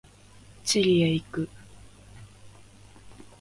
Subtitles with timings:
[0.63, 1.49] チリへ行く。